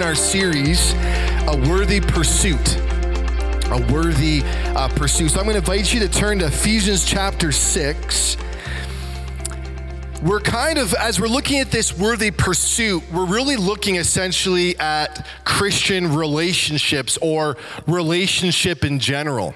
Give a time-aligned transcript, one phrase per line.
[0.00, 0.94] in our series,
[1.46, 2.78] A Worthy Pursuit.
[3.70, 5.30] A worthy uh, pursuit.
[5.30, 8.38] So I'm going to invite you to turn to Ephesians chapter 6.
[10.22, 15.26] We're kind of, as we're looking at this worthy pursuit, we're really looking essentially at
[15.44, 19.54] Christian relationships or relationship in general.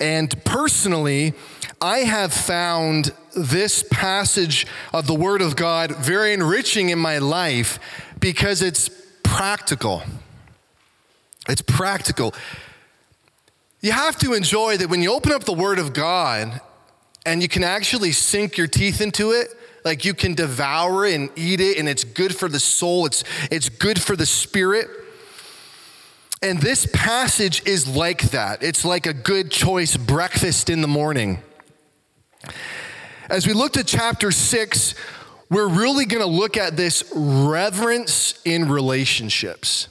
[0.00, 1.34] And personally,
[1.78, 7.78] I have found this passage of the Word of God very enriching in my life
[8.24, 8.88] because it's
[9.22, 10.02] practical.
[11.46, 12.32] It's practical.
[13.82, 16.58] You have to enjoy that when you open up the Word of God
[17.26, 19.48] and you can actually sink your teeth into it,
[19.84, 23.24] like you can devour it and eat it, and it's good for the soul, it's,
[23.50, 24.88] it's good for the spirit.
[26.40, 28.62] And this passage is like that.
[28.62, 31.42] It's like a good choice breakfast in the morning.
[33.28, 34.94] As we looked at chapter six,
[35.54, 39.88] we're really going to look at this reverence in relationships.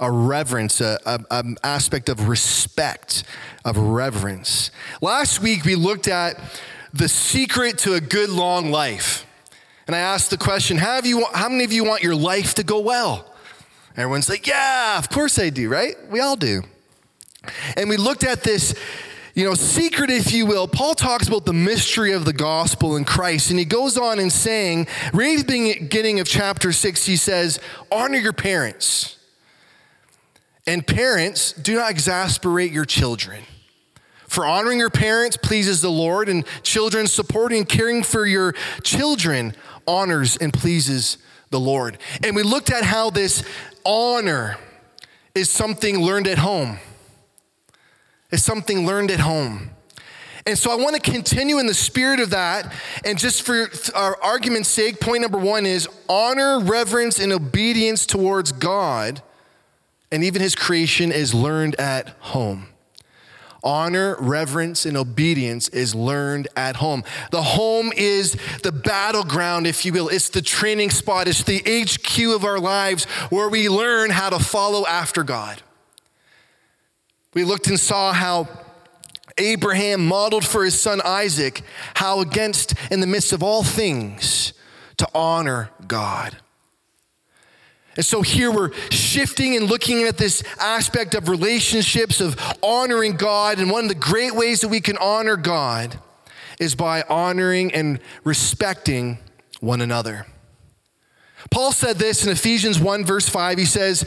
[0.00, 3.24] A reverence, an aspect of respect,
[3.62, 4.70] of reverence.
[5.02, 6.38] Last week, we looked at
[6.94, 9.26] the secret to a good long life.
[9.86, 12.64] And I asked the question how, you, how many of you want your life to
[12.64, 13.26] go well?
[13.94, 15.94] Everyone's like, yeah, of course I do, right?
[16.08, 16.62] We all do.
[17.76, 18.74] And we looked at this,
[19.34, 20.68] you know, secret, if you will.
[20.68, 23.50] Paul talks about the mystery of the gospel in Christ.
[23.50, 27.58] And he goes on in saying, right at the beginning of chapter six, he says,
[27.90, 29.16] honor your parents.
[30.66, 33.42] And parents, do not exasperate your children.
[34.28, 39.54] For honoring your parents pleases the Lord, and children supporting and caring for your children
[39.86, 41.18] honors and pleases
[41.50, 41.98] the Lord.
[42.24, 43.44] And we looked at how this
[43.84, 44.56] honor
[45.34, 46.78] is something learned at home.
[48.32, 49.70] It's something learned at home.
[50.44, 52.74] And so I want to continue in the spirit of that.
[53.04, 58.50] And just for our argument's sake, point number one is honor, reverence, and obedience towards
[58.50, 59.22] God
[60.12, 62.68] and even his creation is learned at home.
[63.64, 67.02] Honor, reverence, and obedience is learned at home.
[67.30, 70.08] The home is the battleground, if you will.
[70.08, 74.38] It's the training spot, it's the HQ of our lives where we learn how to
[74.38, 75.62] follow after God.
[77.34, 78.48] We looked and saw how
[79.38, 81.62] Abraham modeled for his son Isaac
[81.94, 84.52] how, against, in the midst of all things,
[84.98, 86.36] to honor God.
[87.96, 93.58] And so here we're shifting and looking at this aspect of relationships, of honoring God.
[93.58, 95.98] And one of the great ways that we can honor God
[96.58, 99.18] is by honoring and respecting
[99.60, 100.26] one another.
[101.50, 103.58] Paul said this in Ephesians 1, verse 5.
[103.58, 104.06] He says,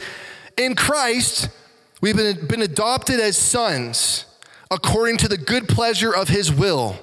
[0.56, 1.48] In Christ,
[2.00, 4.24] we've been, been adopted as sons
[4.70, 6.98] according to the good pleasure of his will,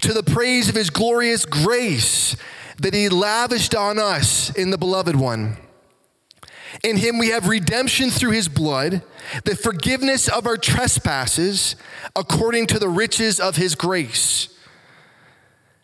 [0.00, 2.36] to the praise of his glorious grace
[2.78, 5.56] that he lavished on us in the beloved one.
[6.84, 9.02] In him we have redemption through his blood,
[9.44, 11.76] the forgiveness of our trespasses,
[12.16, 14.48] according to the riches of his grace,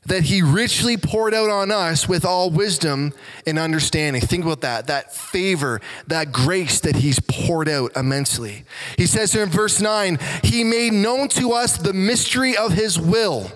[0.06, 3.12] that he richly poured out on us with all wisdom
[3.46, 4.22] and understanding.
[4.22, 8.64] Think about that, that favor, that grace that he's poured out immensely.
[8.96, 12.98] He says here in verse 9, he made known to us the mystery of his
[12.98, 13.50] will,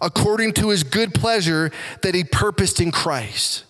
[0.00, 1.70] according to his good pleasure
[2.02, 3.64] that he purposed in Christ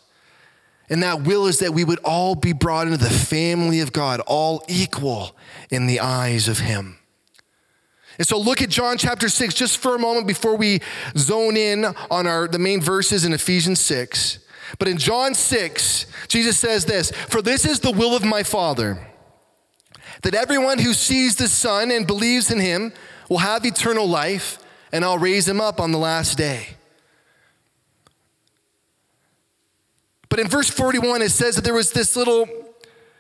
[0.89, 4.21] and that will is that we would all be brought into the family of God,
[4.21, 5.37] all equal
[5.71, 6.99] in the eyes of Him.
[8.19, 10.81] And so look at John chapter 6 just for a moment before we
[11.17, 14.39] zone in on our the main verses in Ephesians 6.
[14.79, 19.07] But in John 6, Jesus says this, "For this is the will of my Father,
[20.23, 22.93] that everyone who sees the Son and believes in him
[23.29, 24.59] will have eternal life,
[24.93, 26.77] and I'll raise him up on the last day."
[30.29, 32.49] But in verse 41, it says that there was this little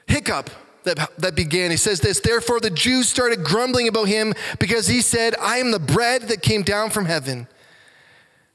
[0.06, 0.50] hiccup
[0.86, 1.70] that, that began.
[1.70, 5.70] He says this Therefore, the Jews started grumbling about him because he said, I am
[5.70, 7.46] the bread that came down from heaven.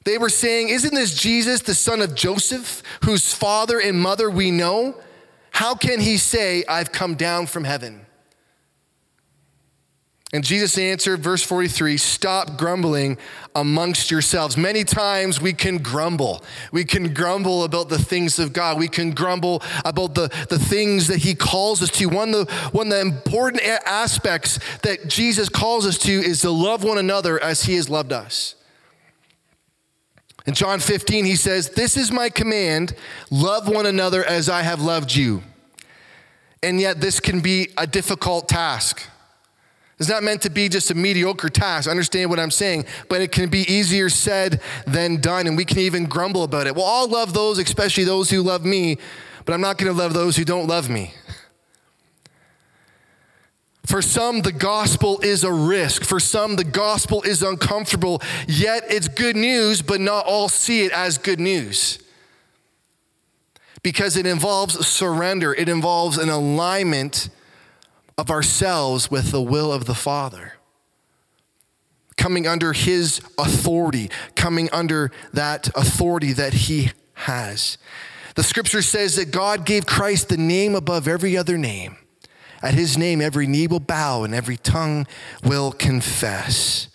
[0.04, 4.50] They were saying, Isn't this Jesus, the son of Joseph, whose father and mother we
[4.50, 4.96] know?
[5.52, 8.06] How can he say, I've come down from heaven?
[10.34, 13.18] And Jesus answered, verse 43 Stop grumbling
[13.54, 14.56] amongst yourselves.
[14.56, 16.44] Many times we can grumble.
[16.72, 18.80] We can grumble about the things of God.
[18.80, 22.06] We can grumble about the, the things that He calls us to.
[22.08, 26.84] One the, one of the important aspects that Jesus calls us to is to love
[26.84, 28.56] one another as He has loved us.
[30.46, 32.96] In John 15, He says, This is my command
[33.30, 35.44] love one another as I have loved you.
[36.64, 39.11] And yet, this can be a difficult task.
[40.02, 41.88] It's not meant to be just a mediocre task.
[41.88, 45.78] Understand what I'm saying, but it can be easier said than done, and we can
[45.78, 46.76] even grumble about it.
[46.76, 48.98] Well, I'll love those, especially those who love me,
[49.46, 51.14] but I'm not going to love those who don't love me.
[53.86, 56.04] For some, the gospel is a risk.
[56.04, 58.24] For some, the gospel is uncomfortable.
[58.48, 62.00] Yet it's good news, but not all see it as good news.
[63.84, 67.30] Because it involves surrender, it involves an alignment
[68.22, 70.54] of ourselves with the will of the Father.
[72.16, 77.78] Coming under His authority, coming under that authority that He has.
[78.36, 81.98] The scripture says that God gave Christ the name above every other name
[82.64, 85.08] at his name, every knee will bow and every tongue
[85.44, 86.90] will confess.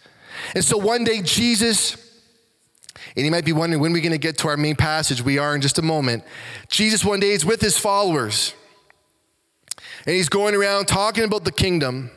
[0.54, 1.96] And so one day, Jesus,
[3.16, 5.22] and you might be wondering when we're going to get to our main passage.
[5.22, 6.22] We are in just a moment.
[6.68, 8.54] Jesus, one day, is with his followers,
[10.06, 12.10] and he's going around talking about the kingdom.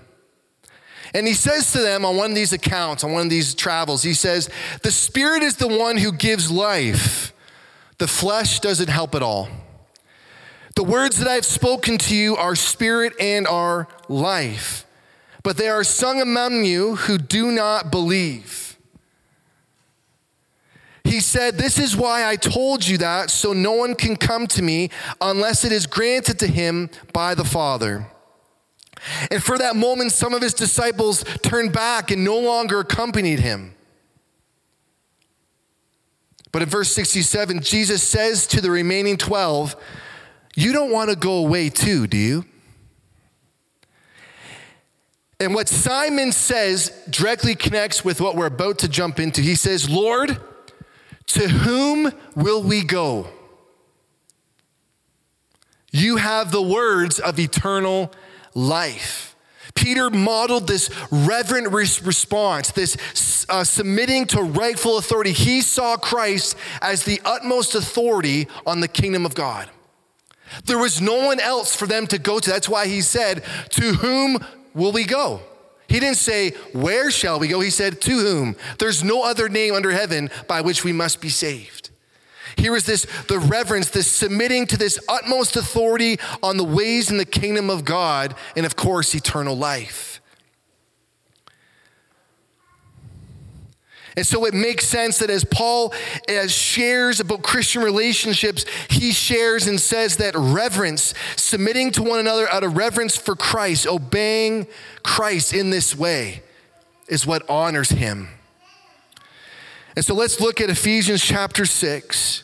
[1.14, 4.04] And he says to them on one of these accounts, on one of these travels,
[4.04, 4.50] he says,
[4.84, 7.34] The Spirit is the one who gives life,
[7.98, 9.50] the flesh doesn't help at all.
[10.76, 14.86] The words that I have spoken to you are spirit and are life.
[15.44, 18.69] But there are some among you who do not believe.
[21.10, 24.62] He said, This is why I told you that, so no one can come to
[24.62, 28.06] me unless it is granted to him by the Father.
[29.32, 33.74] And for that moment, some of his disciples turned back and no longer accompanied him.
[36.52, 39.76] But in verse 67, Jesus says to the remaining 12,
[40.56, 42.46] you don't want to go away too, do you?
[45.40, 49.42] And what Simon says directly connects with what we're about to jump into.
[49.42, 50.40] He says, Lord,
[51.30, 53.28] to whom will we go?
[55.92, 58.12] You have the words of eternal
[58.54, 59.36] life.
[59.76, 65.32] Peter modeled this reverent response, this uh, submitting to rightful authority.
[65.32, 69.70] He saw Christ as the utmost authority on the kingdom of God.
[70.66, 72.50] There was no one else for them to go to.
[72.50, 74.40] That's why he said, To whom
[74.74, 75.42] will we go?
[75.90, 77.60] He didn't say, Where shall we go?
[77.60, 78.56] He said, To whom?
[78.78, 81.90] There's no other name under heaven by which we must be saved.
[82.58, 87.18] Here is this the reverence, this submitting to this utmost authority on the ways in
[87.18, 90.09] the kingdom of God, and of course, eternal life.
[94.18, 95.94] And so it makes sense that as Paul
[96.28, 102.52] as shares about Christian relationships, he shares and says that reverence, submitting to one another
[102.52, 104.68] out of reverence for Christ, obeying
[105.04, 106.42] Christ in this way,
[107.08, 108.30] is what honors him.
[109.96, 112.44] And so let's look at Ephesians chapter 6,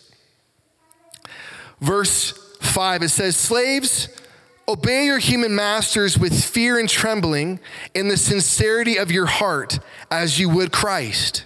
[1.79, 2.31] verse
[2.61, 3.03] 5.
[3.03, 4.09] It says, Slaves,
[4.67, 7.59] obey your human masters with fear and trembling
[7.93, 9.79] in the sincerity of your heart
[10.11, 11.45] as you would Christ.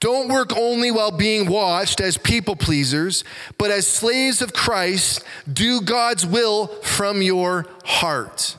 [0.00, 3.22] Don't work only while being watched as people pleasers,
[3.58, 8.56] but as slaves of Christ, do God's will from your heart.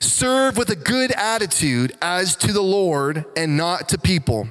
[0.00, 4.48] Serve with a good attitude as to the Lord and not to people,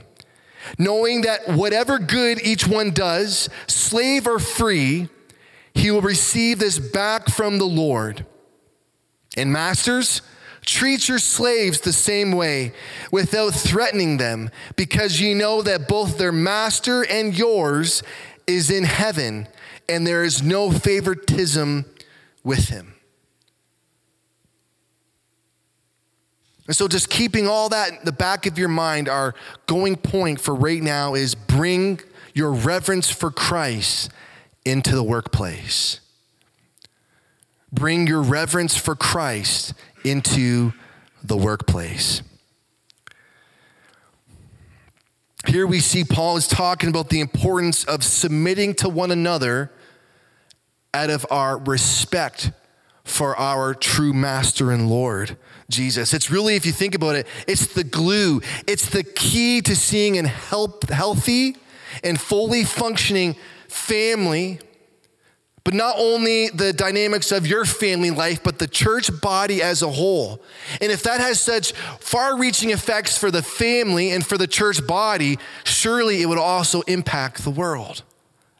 [0.77, 5.09] knowing that whatever good each one does, slave or free,
[5.73, 8.25] he will receive this back from the Lord.
[9.35, 10.21] And masters,
[10.67, 12.73] Treat your slaves the same way
[13.09, 18.03] without threatening them, because you know that both their master and yours
[18.47, 19.47] is in heaven,
[19.87, 21.85] and there is no favoritism
[22.43, 22.95] with him.
[26.67, 29.35] And so, just keeping all that in the back of your mind, our
[29.67, 32.01] going point for right now is bring
[32.33, 34.11] your reverence for Christ
[34.65, 36.01] into the workplace.
[37.71, 40.73] Bring your reverence for Christ into
[41.23, 42.21] the workplace.
[45.47, 49.71] Here we see Paul is talking about the importance of submitting to one another
[50.93, 52.51] out of our respect
[53.05, 55.37] for our true master and Lord,
[55.69, 56.13] Jesus.
[56.13, 60.19] It's really, if you think about it, it's the glue, it's the key to seeing
[60.19, 61.55] a healthy
[62.03, 63.35] and fully functioning
[63.69, 64.59] family
[65.67, 69.91] but not only the dynamics of your family life, but the church body as a
[69.91, 70.41] whole.
[70.79, 74.87] And if that has such far reaching effects for the family and for the church
[74.87, 78.03] body, surely it would also impact the world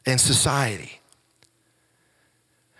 [0.06, 1.00] and society.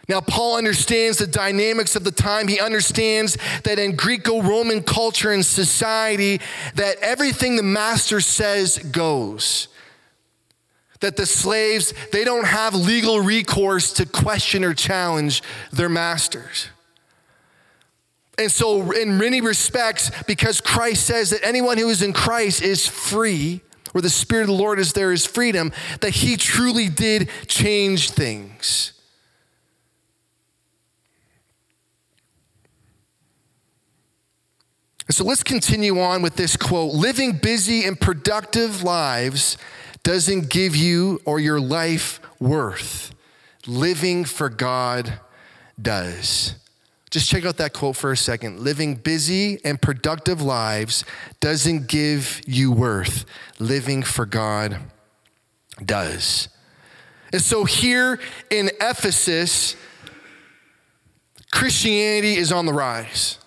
[0.10, 2.50] Now, Paul understands the dynamics of the time.
[2.50, 6.42] He understands that in Greco Roman culture and society,
[6.76, 9.70] that everything the master says goes
[11.00, 16.68] that the slaves they don't have legal recourse to question or challenge their masters.
[18.40, 22.88] And so in many respects because christ says that anyone who is in christ is
[22.88, 23.62] free
[23.94, 28.12] where the spirit of the lord is there is freedom that he truly did change
[28.12, 28.94] things.
[35.10, 36.94] So let's continue on with this quote.
[36.94, 39.58] Living busy and productive lives
[40.08, 43.14] doesn't give you or your life worth.
[43.68, 45.20] Living for God
[45.82, 46.56] does.
[47.10, 48.62] Just check out that quote for a second.
[48.62, 51.04] Living busy and productive lives
[51.42, 53.26] doesn't give you worth.
[53.60, 54.80] Living for God
[55.86, 56.48] does.
[57.34, 58.18] And so here
[58.50, 59.76] in Ephesus,
[61.52, 63.40] Christianity is on the rise.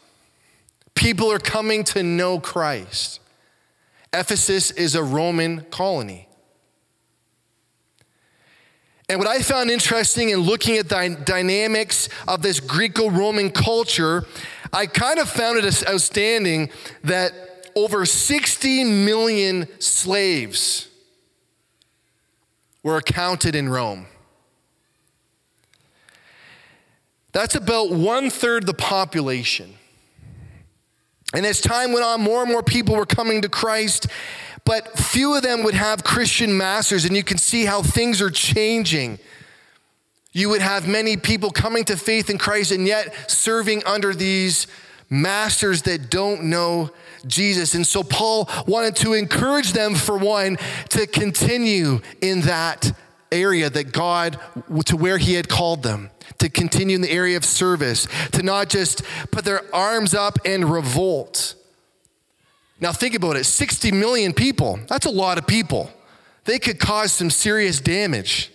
[0.94, 3.20] People are coming to know Christ.
[4.12, 6.26] Ephesus is a Roman colony.
[9.10, 14.24] And what I found interesting in looking at the dynamics of this Greco Roman culture,
[14.72, 16.70] I kind of found it outstanding
[17.02, 17.32] that
[17.74, 20.86] over 60 million slaves
[22.84, 24.06] were accounted in Rome.
[27.32, 29.74] That's about one third the population.
[31.34, 34.06] And as time went on, more and more people were coming to Christ
[34.64, 38.30] but few of them would have Christian masters, and you can see how things are
[38.30, 39.18] changing.
[40.32, 44.66] You would have many people coming to faith in Christ and yet serving under these
[45.08, 46.90] masters that don't know
[47.26, 47.74] Jesus.
[47.74, 50.56] And so Paul wanted to encourage them, for one,
[50.90, 52.92] to continue in that
[53.32, 54.38] area that God,
[54.86, 58.68] to where He had called them, to continue in the area of service, to not
[58.68, 61.56] just put their arms up and revolt.
[62.80, 65.90] Now, think about it 60 million people, that's a lot of people.
[66.44, 68.50] They could cause some serious damage.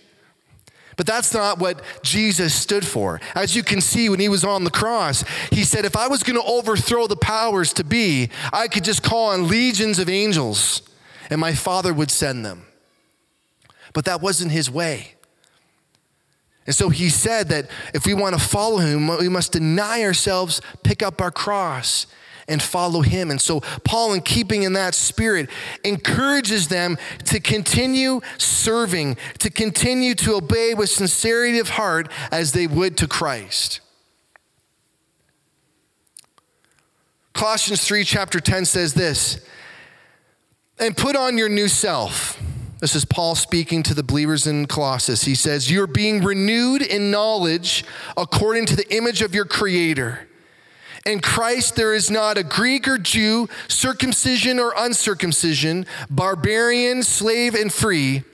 [0.96, 3.20] But that's not what Jesus stood for.
[3.34, 6.22] As you can see, when he was on the cross, he said, If I was
[6.22, 10.82] going to overthrow the powers to be, I could just call on legions of angels
[11.30, 12.66] and my Father would send them.
[13.92, 15.14] But that wasn't his way.
[16.66, 20.60] And so he said that if we want to follow him, we must deny ourselves,
[20.82, 22.06] pick up our cross,
[22.48, 23.30] and follow him.
[23.30, 25.50] And so, Paul, in keeping in that spirit,
[25.84, 32.66] encourages them to continue serving, to continue to obey with sincerity of heart as they
[32.66, 33.80] would to Christ.
[37.32, 39.46] Colossians 3, chapter 10 says this
[40.78, 42.40] and put on your new self.
[42.80, 45.22] This is Paul speaking to the believers in Colossus.
[45.24, 47.84] He says, You're being renewed in knowledge
[48.16, 50.25] according to the image of your Creator.
[51.06, 57.72] In Christ, there is not a Greek or Jew, circumcision or uncircumcision, barbarian, slave, and
[57.72, 58.24] free,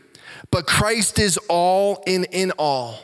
[0.50, 2.98] but Christ is all in in all.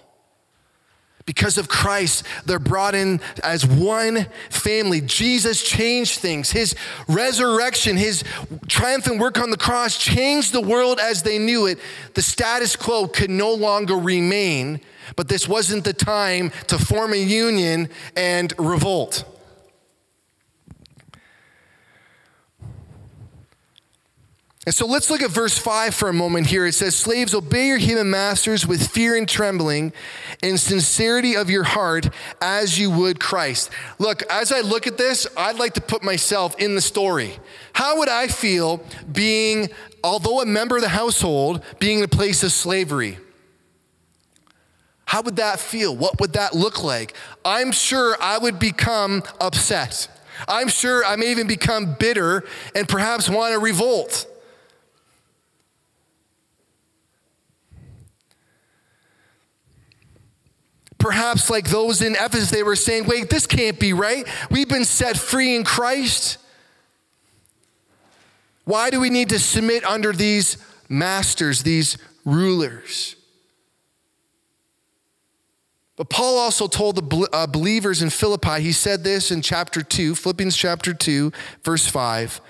[1.27, 5.03] Because of Christ, they're brought in as one family.
[5.03, 6.51] Jesus changed things.
[6.51, 6.75] His
[7.07, 8.25] resurrection, his
[8.69, 11.79] triumphant work on the cross changed the world as they knew it.
[12.15, 14.81] The status quo could no longer remain,
[15.17, 19.27] but this wasn't the time to form a union and revolt.
[24.69, 26.67] And so let's look at verse 5 for a moment here.
[26.67, 29.95] It says, Slaves, obey your human masters with fear and trembling
[30.43, 32.11] and sincerity of your heart
[32.43, 33.71] as you would Christ.
[33.99, 37.39] Look, as I look at this, I'd like to put myself in the story.
[37.73, 39.71] How would I feel being,
[40.05, 43.17] although a member of the household, being in a place of slavery?
[45.07, 45.97] How would that feel?
[45.97, 47.15] What would that look like?
[47.43, 50.09] I'm sure I would become upset.
[50.47, 52.45] I'm sure I may even become bitter
[52.75, 54.27] and perhaps want to revolt.
[60.99, 64.27] Perhaps, like those in Ephesus, they were saying, wait, this can't be right.
[64.51, 66.39] We've been set free in Christ.
[68.65, 73.15] Why do we need to submit under these masters, these rulers?
[75.97, 80.15] But Paul also told the uh, believers in Philippi, he said this in chapter 2,
[80.15, 81.33] Philippians chapter 2,
[81.65, 82.41] verse 5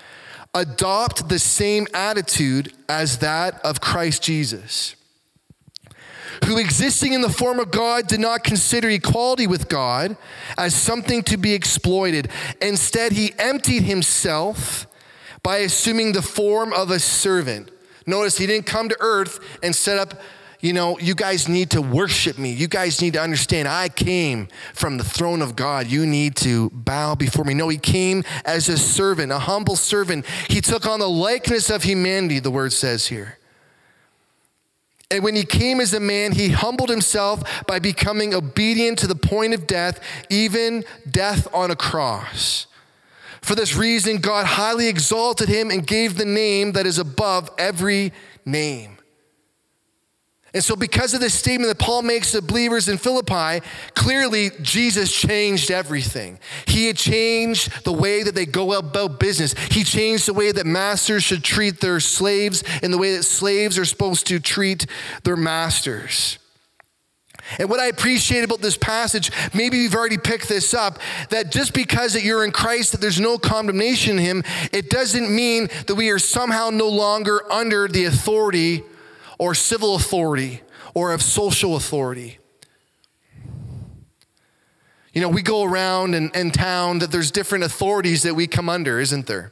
[0.53, 4.95] adopt the same attitude as that of Christ Jesus
[6.45, 10.17] who existing in the form of God did not consider equality with God
[10.57, 12.29] as something to be exploited.
[12.61, 14.87] Instead, he emptied himself
[15.43, 17.71] by assuming the form of a servant.
[18.05, 20.19] Notice he didn't come to earth and set up,
[20.59, 22.51] you know, you guys need to worship me.
[22.51, 25.87] You guys need to understand I came from the throne of God.
[25.87, 27.53] You need to bow before me.
[27.53, 30.25] No, he came as a servant, a humble servant.
[30.49, 33.38] He took on the likeness of humanity, the word says here.
[35.11, 39.15] And when he came as a man, he humbled himself by becoming obedient to the
[39.15, 39.99] point of death,
[40.29, 42.67] even death on a cross.
[43.41, 48.13] For this reason, God highly exalted him and gave the name that is above every
[48.45, 48.98] name.
[50.53, 53.63] And so, because of this statement that Paul makes to believers in Philippi,
[53.93, 56.39] clearly Jesus changed everything.
[56.65, 59.53] He had changed the way that they go about business.
[59.69, 63.77] He changed the way that masters should treat their slaves and the way that slaves
[63.77, 64.87] are supposed to treat
[65.23, 66.39] their masters.
[67.57, 71.73] And what I appreciate about this passage, maybe you've already picked this up, that just
[71.73, 75.95] because that you're in Christ, that there's no condemnation in him, it doesn't mean that
[75.95, 78.83] we are somehow no longer under the authority
[79.39, 80.61] or civil authority
[80.93, 82.37] or of social authority.
[85.13, 88.69] You know, we go around in, in town that there's different authorities that we come
[88.69, 89.51] under, isn't there?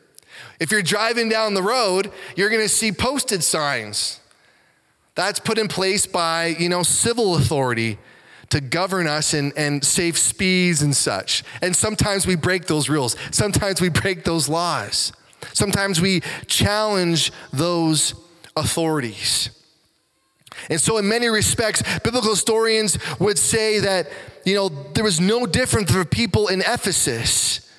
[0.60, 4.20] If you're driving down the road, you're going to see posted signs.
[5.16, 7.98] That's put in place by, you know, civil authority
[8.50, 11.44] to govern us and, and safe speeds and such.
[11.62, 13.16] And sometimes we break those rules.
[13.32, 15.12] Sometimes we break those laws.
[15.54, 18.14] Sometimes we challenge those
[18.56, 19.50] authorities.
[20.70, 24.10] And so, in many respects, biblical historians would say that,
[24.46, 27.72] you know, there was no difference for people in Ephesus.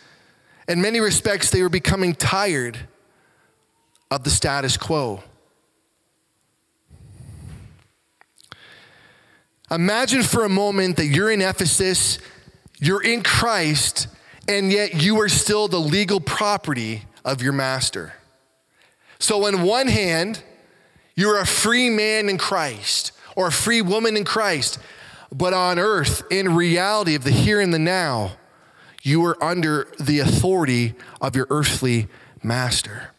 [0.69, 2.79] In many respects, they were becoming tired
[4.11, 5.23] of the status quo.
[9.71, 12.19] Imagine for a moment that you're in Ephesus,
[12.79, 14.09] you're in Christ,
[14.49, 18.15] and yet you are still the legal property of your master.
[19.19, 20.43] So, on one hand,
[21.19, 24.79] you're a free man in Christ or a free woman in Christ.
[25.33, 28.37] But on earth, in reality of the here and the now,
[29.03, 32.07] you are under the authority of your earthly
[32.41, 33.11] master.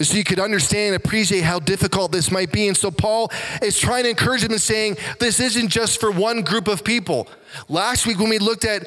[0.00, 2.66] So you could understand and appreciate how difficult this might be.
[2.66, 6.40] And so Paul is trying to encourage them and saying, this isn't just for one
[6.40, 7.28] group of people.
[7.68, 8.86] Last week, when we looked at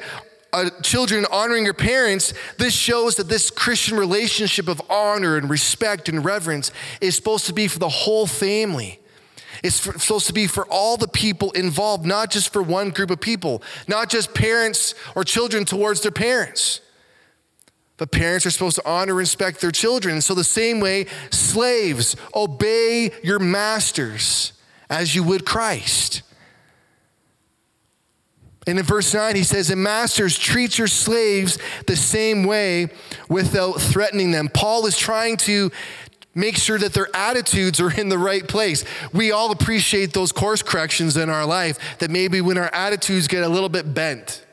[0.56, 6.08] uh, children honoring your parents, this shows that this Christian relationship of honor and respect
[6.08, 6.70] and reverence
[7.02, 8.98] is supposed to be for the whole family.
[9.62, 13.20] It's supposed to be for all the people involved, not just for one group of
[13.20, 16.80] people, not just parents or children towards their parents.
[17.98, 20.20] But parents are supposed to honor and respect their children.
[20.22, 24.52] So, the same way, slaves, obey your masters
[24.88, 26.22] as you would Christ.
[28.66, 32.88] And in verse 9, he says, And masters, treat your slaves the same way
[33.28, 34.48] without threatening them.
[34.48, 35.70] Paul is trying to
[36.34, 38.84] make sure that their attitudes are in the right place.
[39.12, 43.44] We all appreciate those course corrections in our life, that maybe when our attitudes get
[43.44, 44.44] a little bit bent.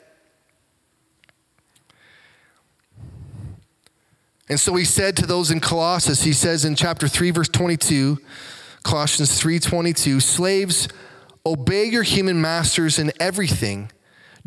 [4.47, 8.19] And so he said to those in Colossus, he says in chapter 3, verse 22,
[8.84, 10.88] Colossians 3 22, slaves,
[11.45, 13.89] obey your human masters in everything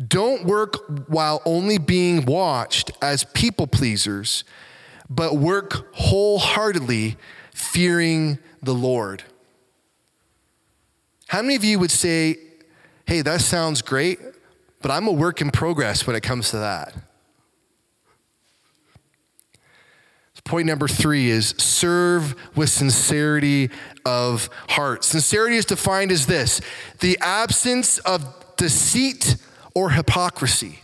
[0.05, 4.43] don't work while only being watched as people pleasers,
[5.09, 7.17] but work wholeheartedly,
[7.53, 9.23] fearing the Lord.
[11.27, 12.37] How many of you would say,
[13.05, 14.19] hey, that sounds great,
[14.81, 16.93] but I'm a work in progress when it comes to that?
[20.47, 23.69] Point number three is serve with sincerity
[24.05, 25.03] of heart.
[25.03, 26.61] Sincerity is defined as this
[27.01, 29.35] the absence of deceit
[29.77, 30.79] or hypocrisy.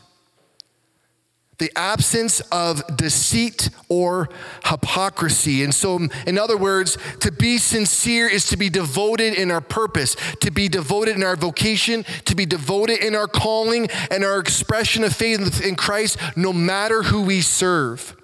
[1.57, 4.29] The absence of deceit or
[4.65, 5.63] hypocrisy.
[5.63, 10.15] And so, in other words, to be sincere is to be devoted in our purpose,
[10.41, 15.03] to be devoted in our vocation, to be devoted in our calling and our expression
[15.03, 18.15] of faith in Christ, no matter who we serve.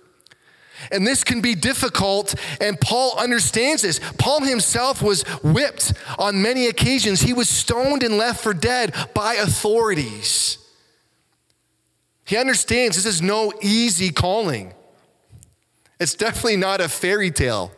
[0.91, 3.99] And this can be difficult, and Paul understands this.
[4.17, 7.21] Paul himself was whipped on many occasions.
[7.21, 10.57] He was stoned and left for dead by authorities.
[12.25, 14.73] He understands this is no easy calling,
[15.99, 17.71] it's definitely not a fairy tale.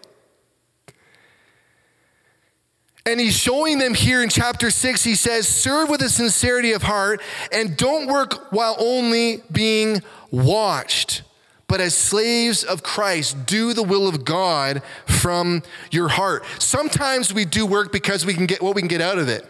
[3.03, 6.83] And he's showing them here in chapter six, he says, Serve with a sincerity of
[6.83, 7.19] heart
[7.51, 11.23] and don't work while only being watched
[11.71, 16.43] but as slaves of Christ, do the will of God from your heart.
[16.60, 19.45] Sometimes we do work because we can get what we can get out of it.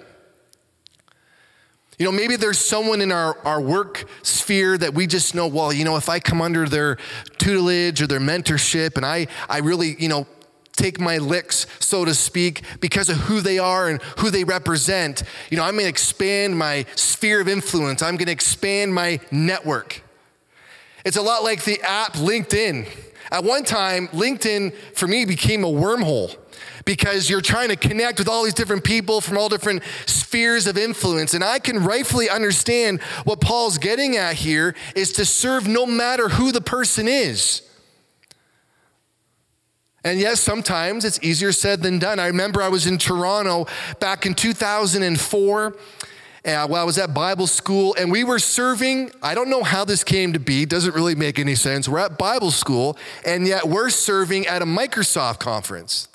[1.97, 5.73] You know, maybe there's someone in our, our work sphere that we just know, well,
[5.73, 6.97] you know, if I come under their
[7.39, 10.27] tutelage or their mentorship and I, I really, you know,
[10.73, 15.23] take my licks, so to speak, because of who they are and who they represent,
[15.49, 18.03] you know, I'm going to expand my sphere of influence.
[18.03, 20.03] I'm going to expand my network.
[21.05, 22.87] It's a lot like the app LinkedIn.
[23.31, 26.35] At one time, LinkedIn for me became a wormhole
[26.85, 30.77] because you're trying to connect with all these different people from all different spheres of
[30.77, 31.33] influence.
[31.33, 36.29] And I can rightfully understand what Paul's getting at here is to serve no matter
[36.29, 37.61] who the person is.
[40.03, 42.19] And yes, sometimes it's easier said than done.
[42.19, 43.67] I remember I was in Toronto
[43.99, 45.75] back in 2004
[46.43, 49.12] uh, while I was at Bible school, and we were serving.
[49.21, 51.88] I don't know how this came to be, doesn't really make any sense.
[51.88, 56.08] We're at Bible school, and yet we're serving at a Microsoft conference.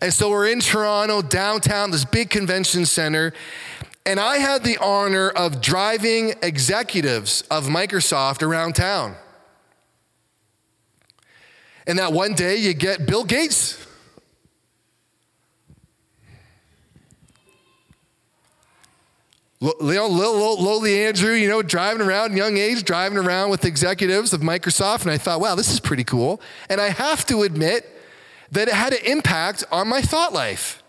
[0.00, 3.32] And so we're in Toronto, downtown, this big convention center.
[4.06, 9.16] And I had the honor of driving executives of Microsoft around town.
[11.86, 13.83] And that one day you get Bill Gates.
[19.64, 24.42] Little, little, lowly Andrew, you know, driving around, young age, driving around with executives of
[24.42, 25.02] Microsoft.
[25.02, 26.42] And I thought, wow, this is pretty cool.
[26.68, 27.90] And I have to admit
[28.52, 30.82] that it had an impact on my thought life.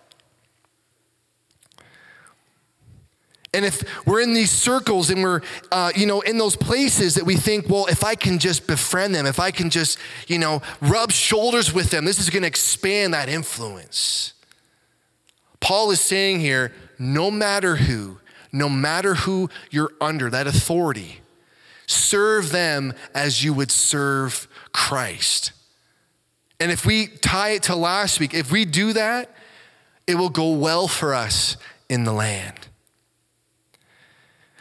[3.54, 5.40] And if we're in these circles and we're,
[5.72, 9.16] uh, you know, in those places that we think, well, if I can just befriend
[9.16, 12.50] them, if I can just, you know, rub shoulders with them, this is going to
[12.50, 14.34] expand that influence.
[15.62, 18.20] Paul is saying here no matter who,
[18.56, 21.20] no matter who you're under, that authority,
[21.88, 25.52] serve them as you would serve Christ.
[26.60, 29.30] And if we tie it to last week, if we do that,
[30.08, 31.58] it will go well for us
[31.90, 32.68] in the land.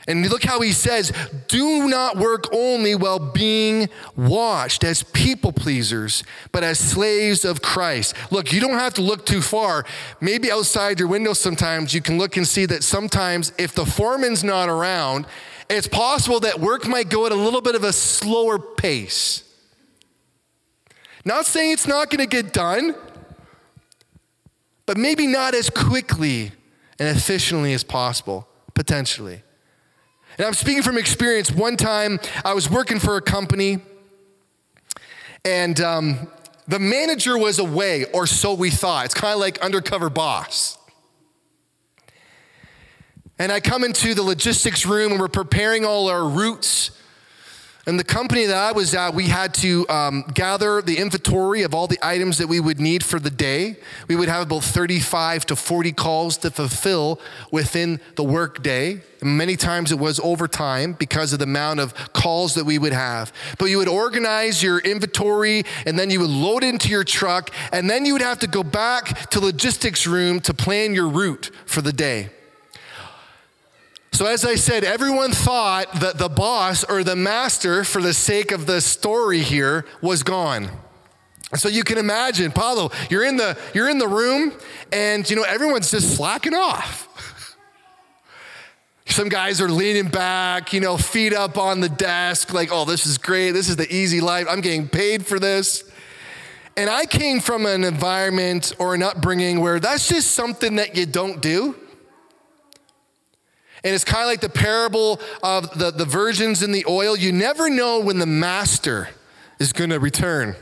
[0.07, 1.13] And look how he says,
[1.49, 8.15] do not work only while being watched as people pleasers, but as slaves of Christ.
[8.31, 9.87] Look, you don't have to look too far.
[10.21, 14.45] Maybe outside your window sometimes you can look and see that sometimes if the foreman's
[14.45, 15.27] not around,
[15.71, 19.43] it's possible that work might go at a little bit of a slower pace.
[21.25, 22.95] Not saying it's not going to get done,
[24.85, 26.53] but maybe not as quickly
[26.99, 29.43] and efficiently as possible, potentially.
[30.37, 31.51] And I'm speaking from experience.
[31.51, 33.79] One time I was working for a company,
[35.45, 36.29] and um,
[36.67, 39.05] the manager was away, or so we thought.
[39.05, 40.77] It's kind of like undercover boss.
[43.39, 46.91] And I come into the logistics room, and we're preparing all our routes
[47.87, 51.75] and the company that I was at, we had to um, gather the inventory of
[51.75, 53.77] all the items that we would need for the day.
[54.09, 57.21] We would have about 35 to 40 calls to fulfill
[57.51, 59.03] within the workday.
[59.23, 63.33] Many times it was overtime because of the amount of calls that we would have.
[63.59, 67.89] But you would organize your inventory and then you would load into your truck, and
[67.91, 71.83] then you would have to go back to logistics room to plan your route for
[71.83, 72.31] the day.
[74.15, 78.53] So, as I said, everyone thought that the boss or the master, for the sake
[78.53, 80.71] of the story here, was gone.
[81.57, 84.53] So you can imagine, Paulo, you're in the you're in the room,
[84.93, 87.57] and you know everyone's just slacking off.
[89.07, 93.07] Some guys are leaning back, you know, feet up on the desk, like, oh, this
[93.07, 93.51] is great.
[93.51, 94.47] This is the easy life.
[94.49, 95.83] I'm getting paid for this.
[96.77, 101.05] And I came from an environment or an upbringing where that's just something that you
[101.05, 101.75] don't do.
[103.85, 107.17] And it's kind of like the parable of the, the virgins in the oil.
[107.17, 109.11] You never know when the master
[109.61, 110.57] is going to return.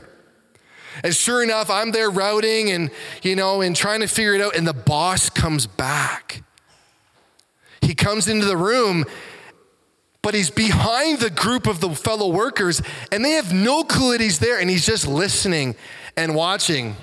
[1.03, 2.91] And sure enough, I'm there routing and,
[3.23, 6.43] you know, and trying to figure it out, and the boss comes back.
[7.81, 9.05] He comes into the room,
[10.21, 12.81] but he's behind the group of the fellow workers,
[13.11, 15.75] and they have no clue that he's there, and he's just listening
[16.15, 16.95] and watching.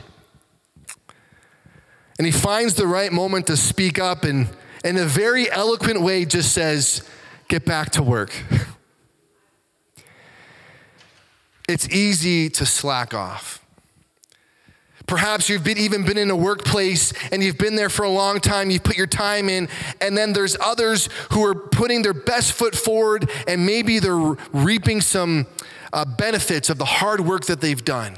[2.18, 4.48] And he finds the right moment to speak up and
[4.84, 7.02] in a very eloquent way, just says,
[7.48, 8.32] Get back to work.
[11.68, 13.64] it's easy to slack off.
[15.06, 18.38] Perhaps you've been, even been in a workplace and you've been there for a long
[18.38, 19.68] time, you've put your time in,
[20.00, 25.00] and then there's others who are putting their best foot forward and maybe they're reaping
[25.00, 25.48] some
[25.92, 28.16] uh, benefits of the hard work that they've done.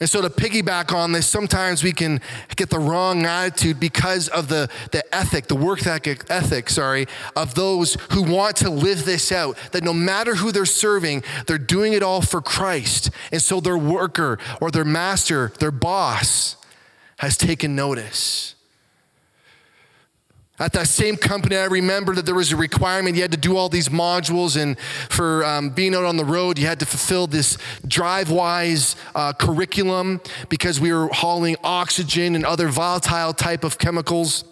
[0.00, 2.20] And so, to piggyback on this, sometimes we can
[2.56, 7.96] get the wrong attitude because of the, the ethic, the work ethic, sorry, of those
[8.10, 9.56] who want to live this out.
[9.70, 13.10] That no matter who they're serving, they're doing it all for Christ.
[13.30, 16.56] And so, their worker or their master, their boss,
[17.18, 18.56] has taken notice.
[20.60, 23.16] At that same company, I remember that there was a requirement.
[23.16, 26.60] You had to do all these modules, and for um, being out on the road,
[26.60, 27.56] you had to fulfill this
[27.88, 34.44] DriveWise uh, curriculum because we were hauling oxygen and other volatile type of chemicals.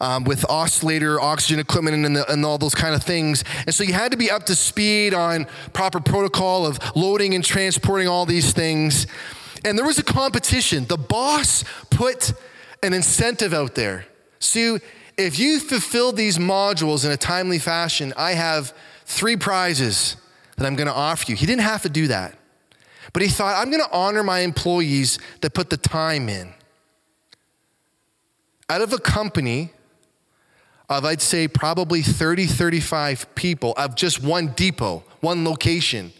[0.00, 3.44] Um, with oscillator, oxygen equipment, and, the, and, all those kind of things.
[3.64, 7.44] And so you had to be up to speed on proper protocol of loading and
[7.44, 9.06] transporting all these things.
[9.64, 10.86] And there was a competition.
[10.86, 12.32] The boss put
[12.82, 14.06] an incentive out there.
[14.42, 14.80] Sue,
[15.16, 18.74] if you fulfill these modules in a timely fashion, I have
[19.04, 20.16] three prizes
[20.56, 21.36] that I'm going to offer you.
[21.36, 22.36] He didn't have to do that.
[23.12, 26.54] But he thought, I'm going to honor my employees that put the time in.
[28.68, 29.70] Out of a company
[30.88, 36.12] of, I'd say, probably 30, 35 people of just one depot, one location,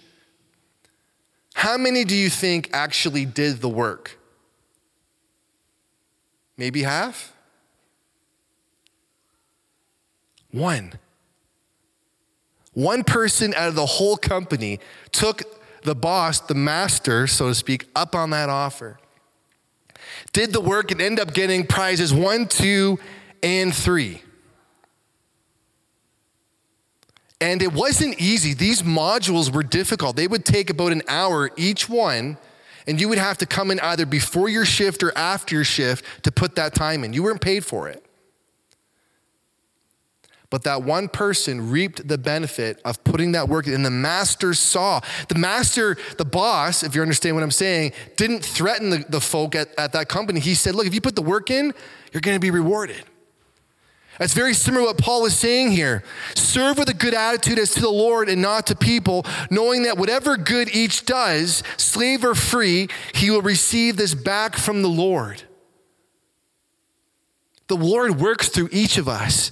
[1.54, 4.18] how many do you think actually did the work?
[6.56, 7.32] Maybe half?
[10.52, 10.92] One.
[12.74, 15.42] One person out of the whole company took
[15.82, 18.98] the boss, the master, so to speak, up on that offer.
[20.32, 22.98] Did the work and end up getting prizes one, two,
[23.42, 24.22] and three.
[27.40, 28.54] And it wasn't easy.
[28.54, 30.14] These modules were difficult.
[30.14, 32.38] They would take about an hour each one,
[32.86, 36.04] and you would have to come in either before your shift or after your shift
[36.22, 37.12] to put that time in.
[37.12, 38.01] You weren't paid for it.
[40.52, 44.52] But that one person reaped the benefit of putting that work in, and the master
[44.52, 45.00] saw.
[45.28, 49.54] The master, the boss, if you understand what I'm saying, didn't threaten the, the folk
[49.54, 50.40] at, at that company.
[50.40, 51.72] He said, Look, if you put the work in,
[52.12, 53.02] you're going to be rewarded.
[54.18, 56.04] That's very similar to what Paul is saying here.
[56.34, 59.96] Serve with a good attitude as to the Lord and not to people, knowing that
[59.96, 65.44] whatever good each does, slave or free, he will receive this back from the Lord.
[67.68, 69.50] The Lord works through each of us.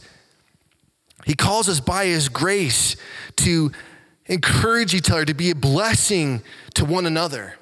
[1.25, 2.97] He calls us by His grace
[3.37, 3.73] to
[4.27, 6.43] encourage each other, to be a blessing
[6.75, 7.57] to one another.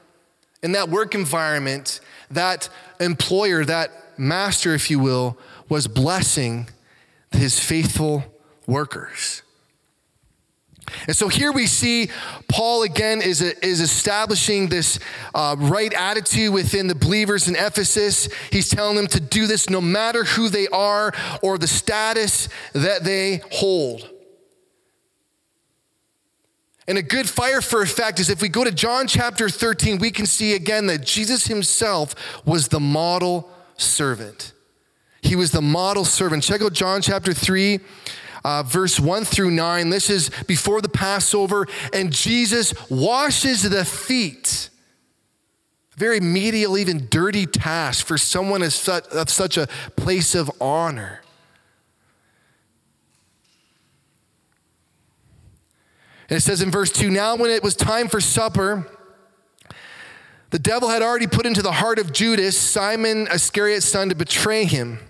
[0.63, 2.69] In that work environment, that
[3.01, 6.69] employer, that master, if you will, was blessing
[7.31, 8.25] his faithful
[8.67, 9.43] workers.
[11.07, 12.11] And so here we see
[12.49, 14.99] Paul again is, is establishing this
[15.35, 18.29] uh, right attitude within the believers in Ephesus.
[18.51, 23.05] He's telling them to do this no matter who they are or the status that
[23.05, 24.09] they hold.
[26.89, 30.11] And a good fire for effect is if we go to John chapter 13, we
[30.11, 32.15] can see again that Jesus himself
[32.47, 34.55] was the model servant.
[35.21, 36.43] He was the model servant.
[36.43, 37.81] Check out John chapter 3
[38.49, 39.91] uh, verse 1 through 9.
[39.91, 44.71] This is before the Passover, and Jesus washes the feet.
[45.99, 51.21] Very medial, even dirty task for someone of such, of such a place of honor.
[56.31, 58.91] And it says in verse 2 Now, when it was time for supper,
[60.49, 64.65] the devil had already put into the heart of Judas, Simon Iscariot's son, to betray
[64.65, 65.01] him.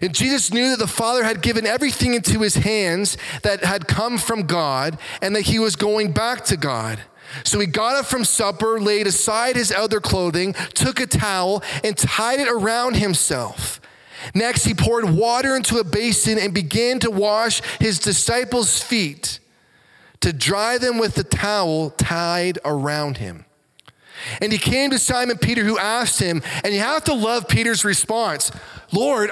[0.00, 4.18] And Jesus knew that the Father had given everything into his hands that had come
[4.18, 7.02] from God and that he was going back to God.
[7.44, 11.96] So he got up from supper, laid aside his outer clothing, took a towel, and
[11.96, 13.80] tied it around himself.
[14.34, 19.40] Next, he poured water into a basin and began to wash his disciples' feet,
[20.20, 23.44] to dry them with the towel tied around him.
[24.40, 27.84] And he came to Simon Peter, who asked him, and you have to love Peter's
[27.84, 28.50] response
[28.92, 29.30] Lord,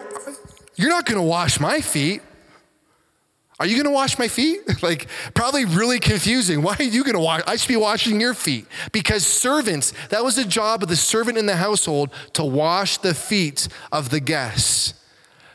[0.77, 2.23] you're not going to wash my feet.
[3.59, 4.61] Are you going to wash my feet?
[4.83, 6.63] like, probably really confusing.
[6.63, 7.43] Why are you going to wash?
[7.47, 8.67] I should be washing your feet.
[8.91, 13.13] Because servants, that was the job of the servant in the household to wash the
[13.13, 14.95] feet of the guests.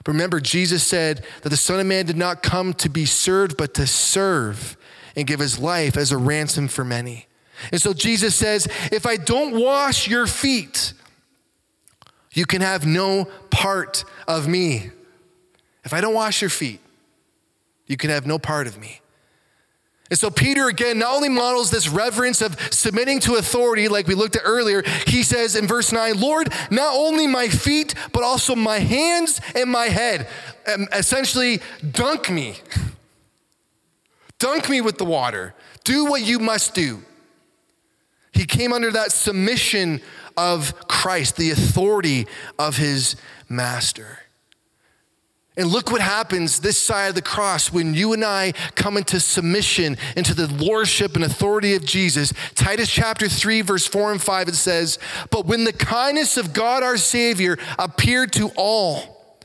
[0.04, 3.58] But remember, Jesus said that the Son of Man did not come to be served,
[3.58, 4.78] but to serve
[5.16, 7.26] and give his life as a ransom for many.
[7.72, 10.94] And so Jesus says, if I don't wash your feet,
[12.34, 14.92] you can have no part of me.
[15.84, 16.82] If I don't wash your feet,
[17.88, 19.02] you can have no part of me.
[20.10, 24.14] And so Peter again not only models this reverence of submitting to authority, like we
[24.14, 28.56] looked at earlier, he says in verse 9, Lord, not only my feet, but also
[28.56, 30.28] my hands and my head.
[30.72, 31.60] Um, essentially,
[31.92, 32.58] dunk me.
[34.40, 35.56] dunk me with the water.
[35.84, 37.02] Do what you must do.
[38.36, 40.02] He came under that submission
[40.38, 42.28] of Christ, the authority
[42.60, 43.16] of his
[43.50, 44.20] master.
[45.58, 49.22] And look what happens this side of the cross when you and I come into
[49.22, 52.34] submission into the lordship and authority of Jesus.
[52.56, 55.00] Titus chapter 3, verse 4 and 5, it says,
[55.32, 59.40] But when the kindness of God our Savior appeared to all,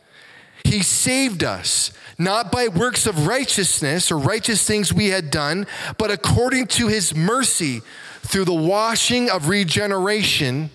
[0.64, 5.64] he saved us, not by works of righteousness or righteous things we had done,
[5.96, 7.83] but according to his mercy
[8.23, 10.71] through the washing of regeneration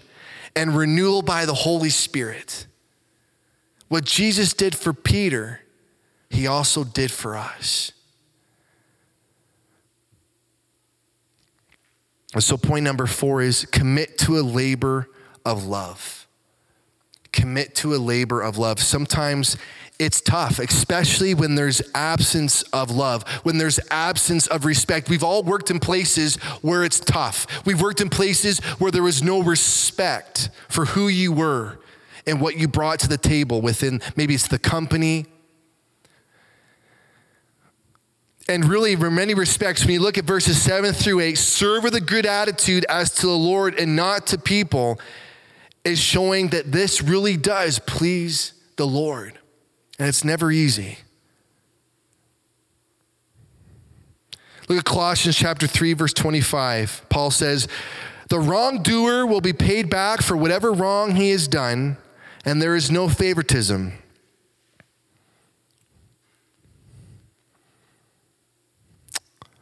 [0.56, 2.68] and renewal by the Holy Spirit.
[3.88, 5.62] What Jesus did for Peter,
[6.30, 7.92] he also did for us.
[12.40, 15.08] So, point number four is commit to a labor
[15.46, 16.28] of love.
[17.32, 18.80] Commit to a labor of love.
[18.80, 19.56] Sometimes
[19.98, 25.10] it's tough, especially when there's absence of love, when there's absence of respect.
[25.10, 27.66] We've all worked in places where it's tough.
[27.66, 31.80] We've worked in places where there was no respect for who you were
[32.28, 35.28] and what you brought to the table within maybe it's the company.
[38.48, 41.96] And really, in many respects, when you look at verses seven through eight, serve with
[41.96, 45.00] a good attitude as to the Lord and not to people,
[45.84, 49.40] is showing that this really does please the Lord.
[49.98, 51.00] And it's never easy.
[54.68, 57.06] Look at Colossians chapter 3, verse 25.
[57.10, 57.68] Paul says,
[58.30, 61.98] The wrongdoer will be paid back for whatever wrong he has done,
[62.44, 63.94] and there is no favoritism.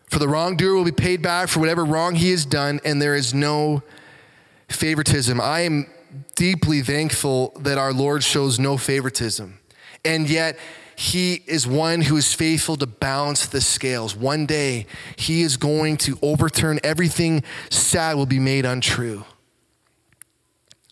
[0.10, 3.16] For the wrongdoer will be paid back for whatever wrong he has done, and there
[3.16, 3.84] is no
[4.70, 5.42] favoritism.
[5.42, 5.88] I am
[6.36, 9.60] deeply thankful that our Lord shows no favoritism.
[10.06, 10.58] And yet,
[10.96, 14.16] he is one who is faithful to balance the scales.
[14.16, 14.86] One day,
[15.16, 19.26] he is going to overturn everything sad will be made untrue.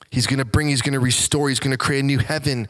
[0.09, 2.67] He's going to bring, he's going to restore, he's going to create a new heaven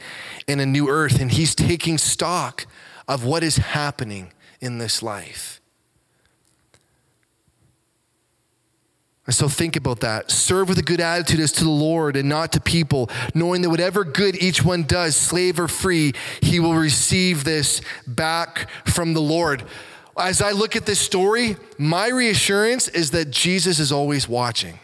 [0.48, 1.20] and a new earth.
[1.20, 2.66] And he's taking stock
[3.08, 5.61] of what is happening in this life.
[9.28, 10.32] And so think about that.
[10.32, 13.70] Serve with a good attitude as to the Lord and not to people, knowing that
[13.70, 19.22] whatever good each one does, slave or free, he will receive this back from the
[19.22, 19.64] Lord.
[20.18, 24.80] As I look at this story, my reassurance is that Jesus is always watching.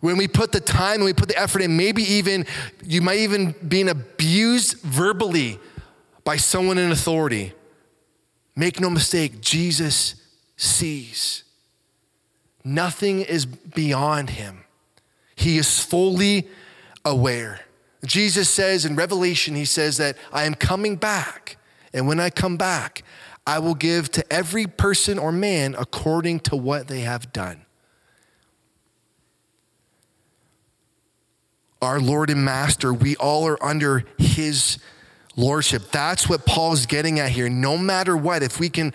[0.00, 2.46] When we put the time and we put the effort in, maybe even
[2.84, 5.58] you might even being abused verbally
[6.24, 7.52] by someone in authority.
[8.54, 10.14] Make no mistake, Jesus
[10.56, 11.44] sees.
[12.68, 14.64] Nothing is beyond him.
[15.34, 16.48] He is fully
[17.02, 17.60] aware.
[18.04, 21.56] Jesus says in Revelation, he says that I am coming back.
[21.94, 23.04] And when I come back,
[23.46, 27.64] I will give to every person or man according to what they have done.
[31.80, 34.76] Our Lord and Master, we all are under his
[35.38, 35.90] lordship.
[35.90, 37.48] That's what Paul's getting at here.
[37.48, 38.92] No matter what, if we can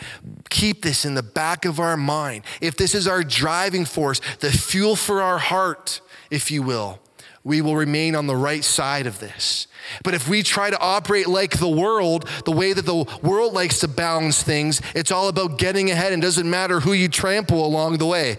[0.50, 4.52] keep this in the back of our mind, if this is our driving force, the
[4.52, 7.00] fuel for our heart, if you will,
[7.46, 9.68] we will remain on the right side of this.
[10.04, 13.80] But if we try to operate like the world, the way that the world likes
[13.80, 17.98] to balance things, it's all about getting ahead and doesn't matter who you trample along
[17.98, 18.38] the way.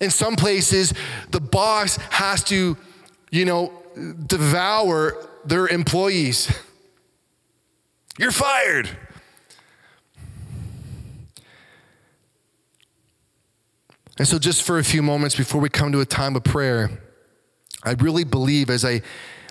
[0.00, 0.94] In some places,
[1.30, 2.76] the boss has to,
[3.30, 3.72] you know,
[4.26, 6.52] devour their employees.
[8.18, 8.88] You're fired.
[14.18, 17.02] And so, just for a few moments before we come to a time of prayer,
[17.82, 19.00] I really believe as I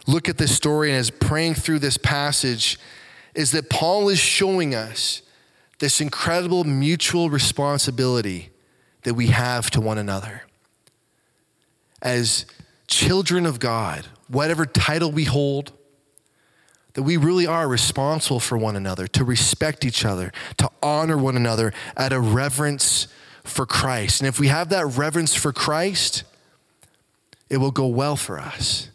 [0.05, 2.77] look at this story and as praying through this passage,
[3.33, 5.23] is that Paul is showing us
[5.79, 8.51] this incredible mutual responsibility
[9.03, 10.43] that we have to one another.
[12.01, 12.45] As
[12.87, 15.71] children of God, whatever title we hold,
[16.99, 21.37] that we really are responsible for one another, to respect each other, to honor one
[21.37, 23.07] another at a reverence
[23.45, 24.19] for Christ.
[24.19, 26.25] And if we have that reverence for Christ,
[27.49, 28.89] it will go well for us.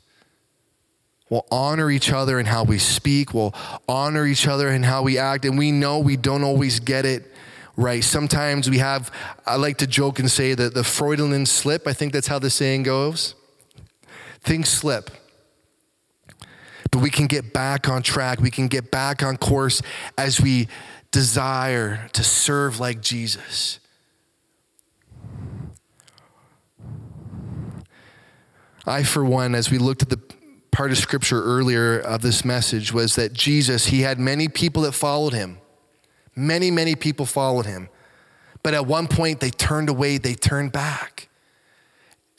[1.31, 3.55] We'll honor each other in how we speak, we'll
[3.89, 7.33] honor each other in how we act, and we know we don't always get it
[7.75, 8.05] right.
[8.05, 9.11] Sometimes we have,
[9.47, 12.51] I like to joke and say that the Freudian slip, I think that's how the
[12.51, 13.35] saying goes.
[14.43, 15.11] Things slip
[16.91, 18.41] but we can get back on track.
[18.41, 19.83] We can get back on course
[20.17, 20.69] as we
[21.11, 23.81] desire to serve like Jesus.
[28.87, 30.21] I, for one, as we looked at the
[30.71, 34.93] part of scripture earlier of this message, was that Jesus, he had many people that
[34.93, 35.59] followed him.
[36.37, 37.89] Many, many people followed him.
[38.63, 41.29] But at one point, they turned away, they turned back.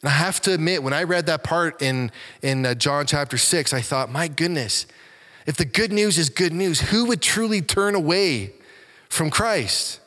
[0.01, 3.37] And I have to admit, when I read that part in, in uh, John chapter
[3.37, 4.85] 6, I thought, my goodness,
[5.45, 8.53] if the good news is good news, who would truly turn away
[9.09, 9.99] from Christ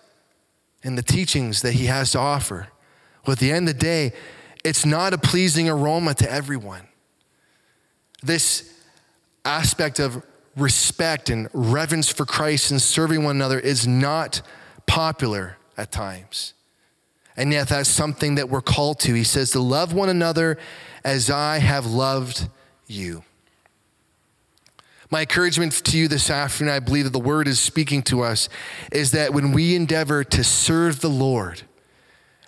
[0.82, 2.68] and the teachings that he has to offer?
[3.26, 4.12] Well, at the end of the day,
[4.64, 6.88] it's not a pleasing aroma to everyone.
[8.22, 8.74] This
[9.44, 10.22] aspect of
[10.56, 14.42] respect and reverence for Christ and serving one another is not
[14.86, 16.54] popular at times.
[17.38, 19.14] And yet, that's something that we're called to.
[19.14, 20.58] He says, to love one another
[21.04, 22.48] as I have loved
[22.86, 23.24] you.
[25.10, 28.50] My encouragement to you this afternoon, I believe that the word is speaking to us,
[28.92, 31.62] is that when we endeavor to serve the Lord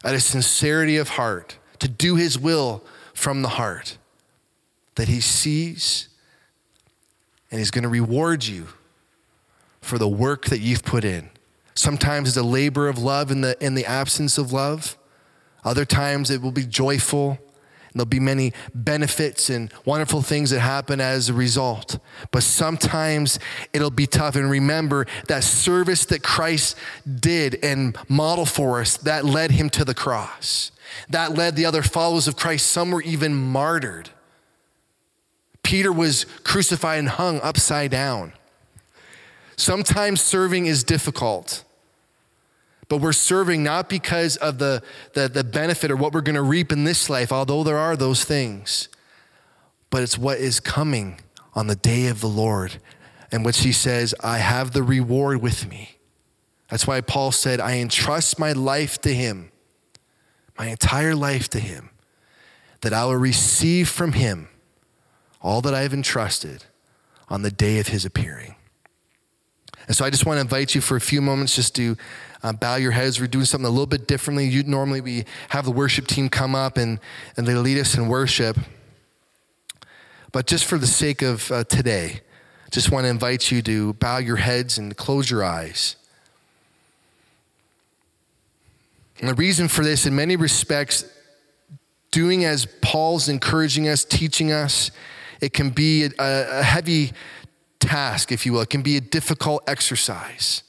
[0.04, 2.84] out of sincerity of heart, to do his will
[3.14, 3.96] from the heart,
[4.96, 6.10] that he sees
[7.50, 8.68] and He's going to reward you
[9.80, 11.30] for the work that you've put in.
[11.80, 14.98] Sometimes it's a labor of love in the, in the absence of love.
[15.64, 17.30] Other times it will be joyful.
[17.30, 17.38] And
[17.94, 21.98] there'll be many benefits and wonderful things that happen as a result.
[22.32, 23.38] But sometimes
[23.72, 24.36] it'll be tough.
[24.36, 26.76] And remember that service that Christ
[27.18, 30.72] did and modeled for us, that led him to the cross.
[31.08, 32.66] That led the other followers of Christ.
[32.66, 34.10] Some were even martyred.
[35.62, 38.34] Peter was crucified and hung upside down.
[39.56, 41.64] Sometimes serving is difficult,
[42.90, 44.82] but we're serving not because of the,
[45.12, 47.96] the, the benefit or what we're going to reap in this life, although there are
[47.96, 48.88] those things,
[49.90, 51.20] but it's what is coming
[51.54, 52.80] on the day of the Lord,
[53.30, 55.98] in which he says, I have the reward with me.
[56.68, 59.52] That's why Paul said, I entrust my life to him,
[60.58, 61.90] my entire life to him,
[62.80, 64.48] that I will receive from him
[65.40, 66.64] all that I have entrusted
[67.28, 68.56] on the day of his appearing.
[69.90, 71.96] And so I just want to invite you for a few moments just to
[72.44, 73.20] uh, bow your heads.
[73.20, 74.46] We're doing something a little bit differently.
[74.46, 77.00] You, normally, we have the worship team come up and,
[77.36, 78.56] and they lead us in worship.
[80.30, 82.20] But just for the sake of uh, today,
[82.70, 85.96] just want to invite you to bow your heads and close your eyes.
[89.18, 91.04] And the reason for this, in many respects,
[92.12, 94.92] doing as Paul's encouraging us, teaching us,
[95.40, 97.10] it can be a, a heavy
[97.80, 98.60] task, if you will.
[98.60, 100.62] It can be a difficult exercise.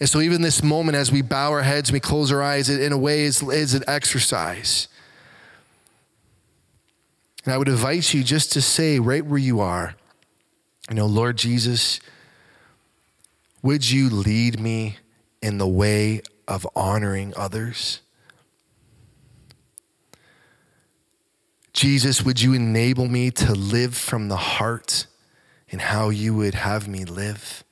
[0.00, 2.80] And so, even this moment, as we bow our heads, we close our eyes, it
[2.80, 4.88] in a way is, is an exercise.
[7.44, 9.94] And I would invite you just to say, right where you are,
[10.88, 12.00] you know, Lord Jesus,
[13.62, 14.98] would you lead me
[15.42, 18.00] in the way of honoring others?
[21.72, 25.06] Jesus, would you enable me to live from the heart?
[25.68, 27.64] In how you would have me live.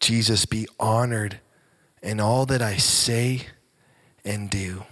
[0.00, 1.40] Jesus, be honored
[2.02, 3.46] in all that I say
[4.24, 4.84] and do.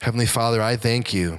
[0.00, 1.38] Heavenly Father, I thank you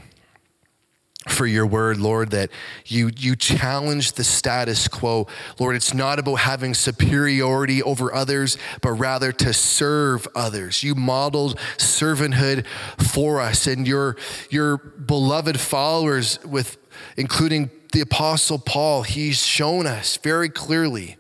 [1.34, 2.50] for your word, Lord, that
[2.86, 5.28] you, you challenge the status quo.
[5.60, 10.84] Lord, it's not about having superiority over others, but rather to serve others.
[10.84, 12.66] You modeled servanthood
[12.98, 14.16] for us and your,
[14.50, 16.78] your beloved followers with
[17.18, 21.18] including the apostle Paul, he's shown us very clearly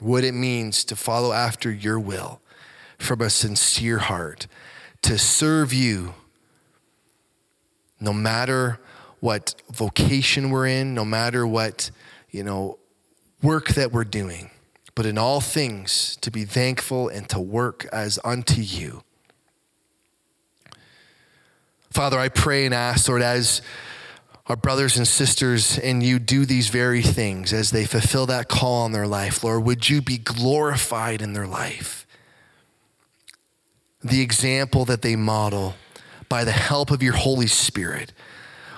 [0.00, 2.40] what it means to follow after your will
[2.98, 4.46] from a sincere heart,
[5.02, 6.14] to serve you
[8.00, 8.78] no matter
[9.20, 11.90] what vocation we're in, no matter what,
[12.30, 12.78] you know,
[13.42, 14.50] work that we're doing,
[14.94, 19.02] but in all things to be thankful and to work as unto you.
[21.90, 23.62] Father, I pray and ask, Lord, as
[24.46, 28.82] our brothers and sisters and you do these very things, as they fulfill that call
[28.82, 32.06] on their life, Lord, would you be glorified in their life?
[34.02, 35.74] The example that they model
[36.28, 38.12] by the help of your Holy Spirit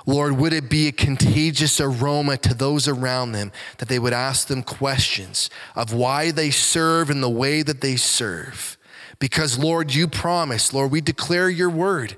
[0.07, 4.49] Lord, would it be a contagious aroma to those around them that they would ask
[4.49, 8.79] them questions of why they serve in the way that they serve?
[9.19, 12.17] Because, Lord, you promise, Lord, we declare your word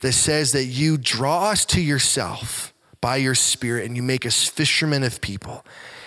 [0.00, 4.44] that says that you draw us to yourself by your spirit and you make us
[4.44, 5.64] fishermen of people.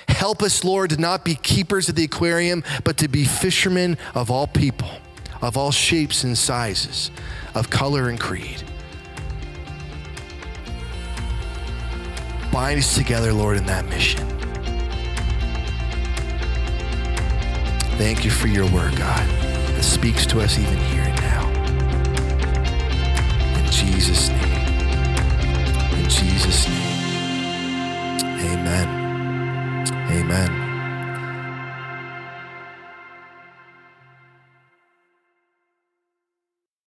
[0.07, 4.29] Help us, Lord, to not be keepers of the aquarium, but to be fishermen of
[4.29, 4.89] all people,
[5.41, 7.11] of all shapes and sizes,
[7.55, 8.63] of color and creed.
[12.51, 14.27] Bind us together, Lord, in that mission.
[17.97, 19.27] Thank you for your word, God,
[19.75, 21.47] that speaks to us even here and now.
[23.59, 24.67] In Jesus' name.
[25.99, 27.01] In Jesus' name.
[28.51, 29.87] Amen.
[30.11, 30.70] Amen.